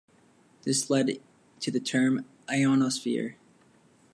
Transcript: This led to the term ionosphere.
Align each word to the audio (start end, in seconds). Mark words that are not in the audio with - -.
This 0.63 0.89
led 0.89 1.21
to 1.59 1.69
the 1.69 1.79
term 1.79 2.25
ionosphere. 2.49 3.35